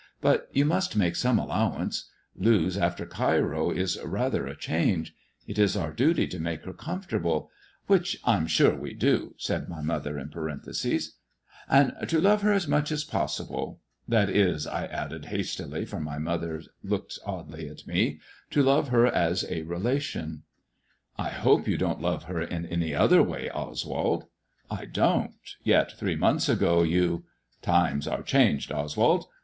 But 0.19 0.49
you 0.51 0.65
must 0.65 0.95
make 0.95 1.15
some 1.15 1.37
allowance. 1.37 2.09
Lewes 2.35 2.75
after 2.75 3.05
Cairo 3.05 3.69
is 3.69 3.99
rather 4.03 4.47
a 4.47 4.57
change. 4.57 5.13
It 5.45 5.59
is 5.59 5.77
our 5.77 5.91
duty 5.93 6.25
to 6.27 6.39
make 6.39 6.63
her 6.63 6.73
comfortable 6.73 7.51
""Which 7.85 8.17
I'm 8.25 8.47
sure 8.47 8.75
we 8.75 8.95
do," 8.95 9.35
said 9.37 9.69
my 9.69 9.83
mother 9.83 10.17
in 10.17 10.29
parenthesis. 10.29 11.17
and 11.69 11.93
to 12.07 12.19
love 12.19 12.41
her 12.41 12.51
as 12.51 12.67
much 12.67 12.91
as 12.91 13.03
possible. 13.03 13.79
That 14.07 14.27
is," 14.31 14.65
I 14.65 14.85
added 14.87 15.25
hastily, 15.25 15.85
for 15.85 15.99
my 15.99 16.15
m.other 16.15 16.63
looked 16.83 17.19
oddly 17.23 17.69
at 17.69 17.85
me," 17.85 18.19
to 18.53 18.63
love 18.63 18.87
her 18.89 19.05
as 19.05 19.45
a 19.51 19.61
relation." 19.61 20.41
MY 21.19 21.29
COUSIN 21.29 21.43
FROM 21.43 21.43
FRANCE 21.43 21.63
373" 21.65 21.79
I 21.85 21.93
hope 21.93 22.01
you 22.01 22.01
don't 22.01 22.01
love 22.01 22.23
her 22.23 22.41
in 22.41 22.65
any 22.65 22.95
other 22.95 23.21
way, 23.21 23.51
Oswald." 23.51 24.25
I 24.71 24.85
don't; 24.85 25.35
yet 25.63 25.91
three 25.91 26.15
months 26.15 26.49
ago 26.49 26.81
you 26.81 27.25
""Times 27.61 28.07
are 28.07 28.23
changed, 28.23 28.71
Oswald. 28.71 29.27